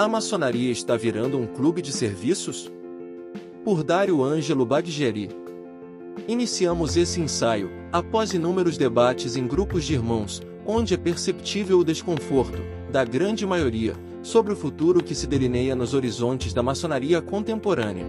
[0.00, 2.72] A maçonaria está virando um clube de serviços?
[3.62, 5.28] Por Dário Ângelo Baggeri.
[6.26, 12.62] Iniciamos esse ensaio, após inúmeros debates em grupos de irmãos, onde é perceptível o desconforto,
[12.90, 18.06] da grande maioria, sobre o futuro que se delineia nos horizontes da maçonaria contemporânea.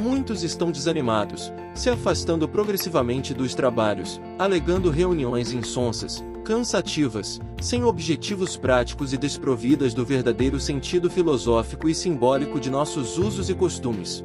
[0.00, 9.14] Muitos estão desanimados, se afastando progressivamente dos trabalhos, alegando reuniões insonsas, cansativas, sem objetivos práticos
[9.14, 14.22] e desprovidas do verdadeiro sentido filosófico e simbólico de nossos usos e costumes.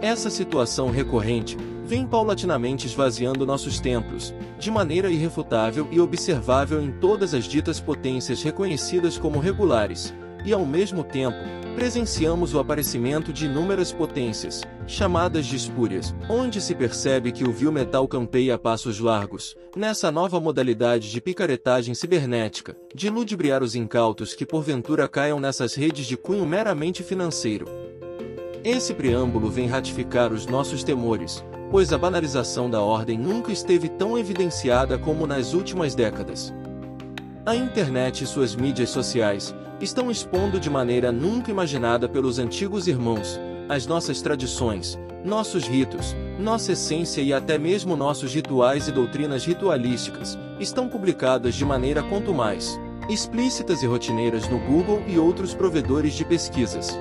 [0.00, 7.34] Essa situação recorrente vem paulatinamente esvaziando nossos templos, de maneira irrefutável e observável em todas
[7.34, 10.14] as ditas potências reconhecidas como regulares,
[10.44, 11.38] e ao mesmo tempo,
[11.74, 17.70] presenciamos o aparecimento de inúmeras potências, chamadas de espúrias, onde se percebe que o vil
[17.70, 24.34] metal campeia a passos largos, nessa nova modalidade de picaretagem cibernética, de ludibriar os incautos
[24.34, 27.66] que porventura caiam nessas redes de cunho meramente financeiro.
[28.64, 34.18] Esse preâmbulo vem ratificar os nossos temores, pois a banalização da ordem nunca esteve tão
[34.18, 36.52] evidenciada como nas últimas décadas.
[37.46, 43.38] A internet e suas mídias sociais estão expondo de maneira nunca imaginada pelos antigos irmãos
[43.68, 50.38] as nossas tradições, nossos ritos, nossa essência e até mesmo nossos rituais e doutrinas ritualísticas
[50.58, 56.24] estão publicadas de maneira quanto mais explícitas e rotineiras no Google e outros provedores de
[56.24, 56.98] pesquisas.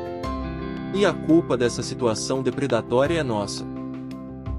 [0.94, 3.66] E a culpa dessa situação depredatória é nossa.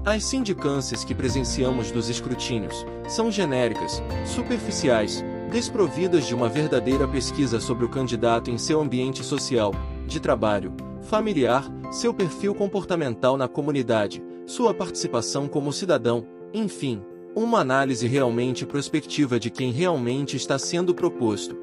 [0.05, 7.83] As sindicâncias que presenciamos dos escrutínios são genéricas, superficiais, desprovidas de uma verdadeira pesquisa sobre
[7.83, 9.73] o candidato em seu ambiente social,
[10.05, 17.01] de trabalho, familiar, seu perfil comportamental na comunidade, sua participação como cidadão, enfim,
[17.35, 21.57] uma análise realmente prospectiva de quem realmente está sendo proposto.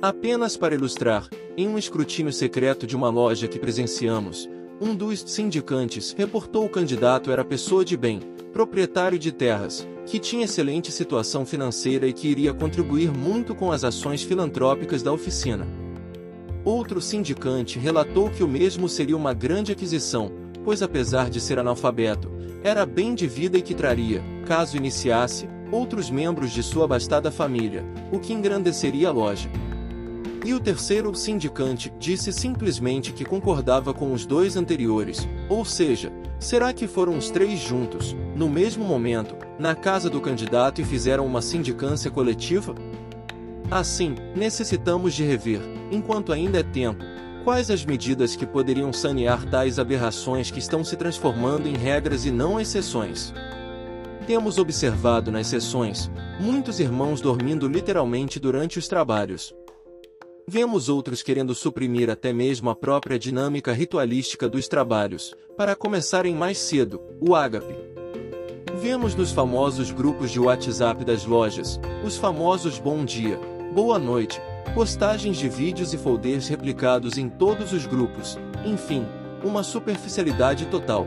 [0.00, 4.48] Apenas para ilustrar, em um escrutínio secreto de uma loja que presenciamos,
[4.80, 8.20] um dos sindicantes reportou o candidato era pessoa de bem,
[8.52, 13.82] proprietário de terras, que tinha excelente situação financeira e que iria contribuir muito com as
[13.82, 15.66] ações filantrópicas da oficina.
[16.64, 20.30] Outro sindicante relatou que o mesmo seria uma grande aquisição,
[20.64, 22.30] pois apesar de ser analfabeto,
[22.62, 27.84] era bem de vida e que traria, caso iniciasse, outros membros de sua abastada família,
[28.12, 29.50] o que engrandeceria a loja.
[30.44, 36.72] E o terceiro sindicante disse simplesmente que concordava com os dois anteriores, ou seja, será
[36.72, 41.40] que foram os três juntos, no mesmo momento, na casa do candidato e fizeram uma
[41.40, 42.74] sindicância coletiva?
[43.70, 45.60] Assim, necessitamos de rever,
[45.90, 47.02] enquanto ainda é tempo,
[47.44, 52.30] quais as medidas que poderiam sanear tais aberrações que estão se transformando em regras e
[52.32, 53.32] não exceções.
[54.26, 56.10] Temos observado nas sessões
[56.40, 59.54] muitos irmãos dormindo literalmente durante os trabalhos,
[60.46, 66.58] Vemos outros querendo suprimir até mesmo a própria dinâmica ritualística dos trabalhos, para começarem mais
[66.58, 67.74] cedo, o ágape.
[68.80, 73.38] Vemos nos famosos grupos de WhatsApp das lojas, os famosos bom dia,
[73.72, 74.40] boa noite,
[74.74, 79.06] postagens de vídeos e folders replicados em todos os grupos, enfim,
[79.44, 81.06] uma superficialidade total.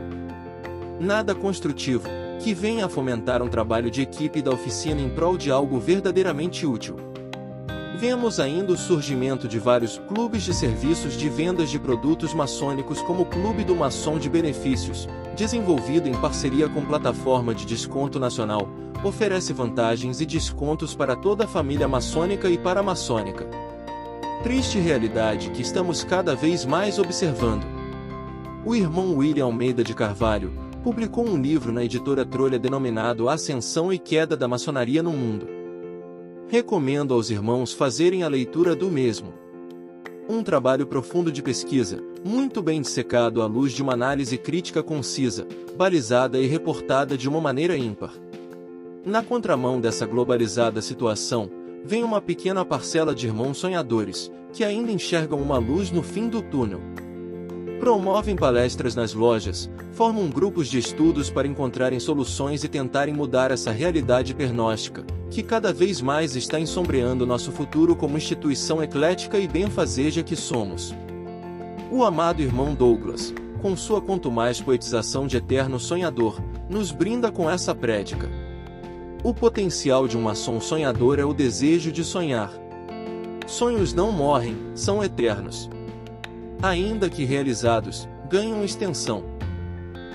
[0.98, 2.08] Nada construtivo,
[2.40, 6.64] que venha a fomentar um trabalho de equipe da oficina em prol de algo verdadeiramente
[6.64, 6.96] útil.
[7.98, 13.22] Vemos ainda o surgimento de vários clubes de serviços de vendas de produtos maçônicos como
[13.22, 18.68] o Clube do Maçom de Benefícios, desenvolvido em parceria com plataforma de desconto nacional,
[19.02, 23.48] oferece vantagens e descontos para toda a família maçônica e paramaçônica.
[24.42, 27.64] Triste realidade que estamos cada vez mais observando.
[28.62, 30.52] O irmão William Almeida de Carvalho
[30.84, 35.55] publicou um livro na editora Trolha denominado Ascensão e Queda da Maçonaria no Mundo.
[36.48, 39.34] Recomendo aos irmãos fazerem a leitura do mesmo.
[40.28, 45.44] Um trabalho profundo de pesquisa, muito bem dissecado à luz de uma análise crítica concisa,
[45.76, 48.12] balizada e reportada de uma maneira ímpar.
[49.04, 51.50] Na contramão dessa globalizada situação,
[51.84, 56.40] vem uma pequena parcela de irmãos sonhadores, que ainda enxergam uma luz no fim do
[56.42, 56.80] túnel.
[57.78, 63.70] Promovem palestras nas lojas, formam grupos de estudos para encontrarem soluções e tentarem mudar essa
[63.70, 70.22] realidade pernóstica, que cada vez mais está ensombreando nosso futuro como instituição eclética e benfazeja
[70.22, 70.94] que somos.
[71.90, 77.48] O amado irmão Douglas, com sua quanto mais poetização de eterno sonhador, nos brinda com
[77.48, 78.28] essa prédica.
[79.22, 82.50] O potencial de um maçom sonhador é o desejo de sonhar.
[83.46, 85.68] Sonhos não morrem, são eternos.
[86.62, 89.24] Ainda que realizados, ganham extensão.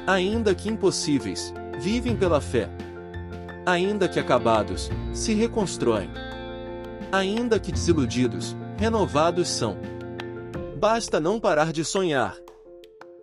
[0.08, 2.70] Ainda que impossíveis, vivem pela fé.
[3.66, 6.10] Ainda que acabados, se reconstroem.
[7.12, 9.78] Ainda que desiludidos, renovados são.
[10.80, 12.36] Basta não parar de sonhar.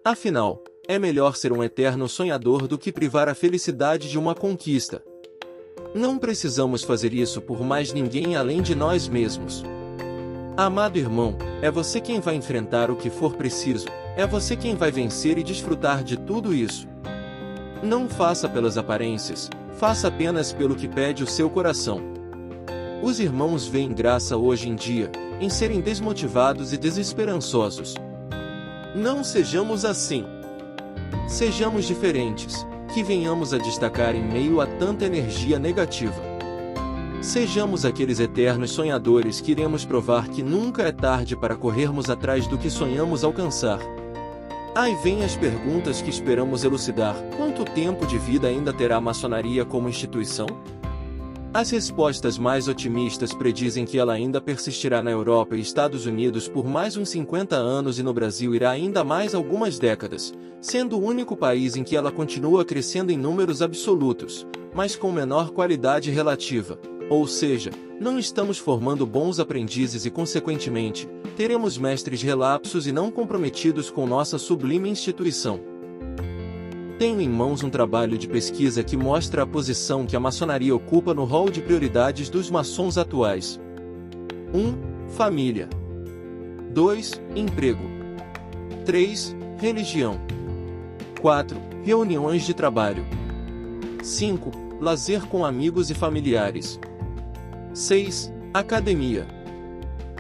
[0.05, 5.03] Afinal, é melhor ser um eterno sonhador do que privar a felicidade de uma conquista.
[5.94, 9.64] Não precisamos fazer isso por mais ninguém além de nós mesmos.
[10.58, 14.90] Amado irmão, é você quem vai enfrentar o que for preciso, é você quem vai
[14.90, 16.88] vencer e desfrutar de tudo isso.
[17.81, 22.02] Não faça pelas aparências, faça apenas pelo que pede o seu coração.
[23.00, 27.94] Os irmãos veem graça hoje em dia, em serem desmotivados e desesperançosos.
[28.96, 30.25] Não sejamos assim.
[31.28, 36.20] Sejamos diferentes, que venhamos a destacar em meio a tanta energia negativa.
[37.28, 42.56] Sejamos aqueles eternos sonhadores que iremos provar que nunca é tarde para corrermos atrás do
[42.56, 43.80] que sonhamos alcançar.
[44.75, 49.62] Aí vem as perguntas que esperamos elucidar: quanto tempo de vida ainda terá a maçonaria
[49.62, 50.46] como instituição?
[51.52, 56.66] As respostas mais otimistas predizem que ela ainda persistirá na Europa e Estados Unidos por
[56.66, 60.32] mais uns 50 anos e no Brasil irá ainda mais algumas décadas,
[60.62, 65.50] sendo o único país em que ela continua crescendo em números absolutos, mas com menor
[65.50, 66.78] qualidade relativa.
[67.10, 67.70] Ou seja,
[68.00, 74.38] não estamos formando bons aprendizes e, consequentemente, teremos mestres relapsos e não comprometidos com nossa
[74.38, 75.60] sublime instituição.
[76.99, 81.14] Tenho em mãos um trabalho de pesquisa que mostra a posição que a maçonaria ocupa
[81.14, 83.58] no rol de prioridades dos maçons atuais.
[84.52, 85.08] 1.
[85.11, 85.69] Família.
[86.72, 87.20] 2.
[87.37, 87.84] Emprego.
[88.84, 89.37] 3.
[89.58, 90.20] Religião.
[91.20, 91.56] 4.
[91.84, 93.06] Reuniões de trabalho.
[94.02, 94.50] 5.
[94.81, 96.78] Lazer com amigos e familiares.
[97.78, 98.34] 6.
[98.52, 99.25] Academia.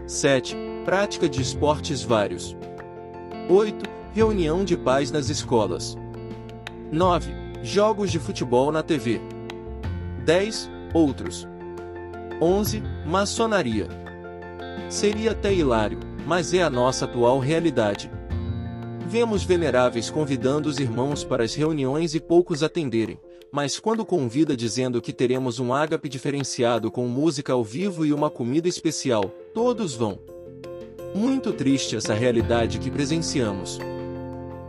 [0.06, 0.56] 7.
[0.84, 2.56] Prática de esportes vários.
[3.50, 3.84] 8.
[4.14, 5.98] Reunião de pais nas escolas.
[6.92, 7.32] 9.
[7.60, 9.20] Jogos de futebol na TV.
[10.24, 10.70] 10.
[10.94, 11.48] Outros.
[12.40, 12.80] 11.
[13.04, 13.88] Maçonaria.
[14.88, 18.08] Seria até hilário, mas é a nossa atual realidade.
[19.08, 23.18] Vemos veneráveis convidando os irmãos para as reuniões e poucos atenderem,
[23.50, 28.30] mas quando convida dizendo que teremos um ágape diferenciado com música ao vivo e uma
[28.30, 29.24] comida especial,
[29.54, 30.18] todos vão.
[31.14, 33.78] Muito triste essa realidade que presenciamos.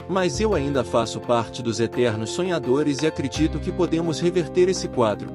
[0.07, 5.29] Mas eu ainda faço parte dos eternos sonhadores e acredito que podemos reverter esse quadro.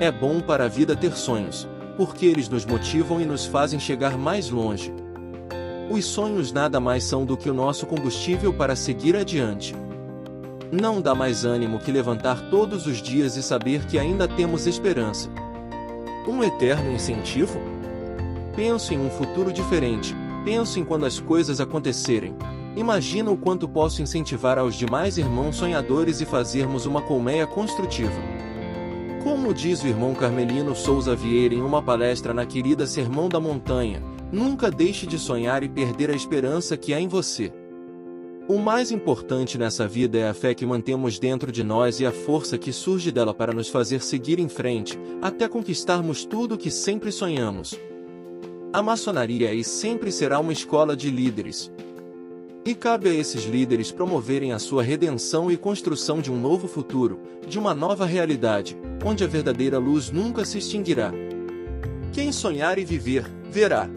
[0.00, 4.18] É bom para a vida ter sonhos, porque eles nos motivam e nos fazem chegar
[4.18, 4.92] mais longe.
[5.90, 9.74] Os sonhos nada mais são do que o nosso combustível para seguir adiante.
[10.72, 15.28] Não dá mais ânimo que levantar todos os dias e saber que ainda temos esperança.
[16.26, 17.60] Um eterno incentivo?
[18.54, 20.14] Penso em um futuro diferente,
[20.44, 22.36] penso em quando as coisas acontecerem,
[22.76, 28.14] Imagina o quanto posso incentivar aos demais irmãos sonhadores e fazermos uma colmeia construtiva.
[29.24, 34.00] Como diz o irmão Carmelino Souza Vieira em uma palestra na querida Sermão da Montanha,
[34.30, 37.52] nunca deixe de sonhar e perder a esperança que há em você.
[38.50, 42.10] O mais importante nessa vida é a fé que mantemos dentro de nós e a
[42.10, 46.68] força que surge dela para nos fazer seguir em frente, até conquistarmos tudo o que
[46.68, 47.78] sempre sonhamos.
[48.72, 51.70] A maçonaria é e sempre será uma escola de líderes,
[52.64, 57.20] e cabe a esses líderes promoverem a sua redenção e construção de um novo futuro,
[57.46, 61.12] de uma nova realidade, onde a verdadeira luz nunca se extinguirá.
[62.12, 63.88] Quem sonhar e viver, verá.